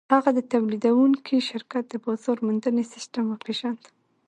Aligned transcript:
هغه 0.15 0.29
د 0.37 0.39
تولیدوونکي 0.53 1.37
شرکت 1.49 1.83
د 1.89 1.95
بازار 2.05 2.37
موندنې 2.45 2.83
سیسټم 2.93 3.25
وپېژند 3.29 3.81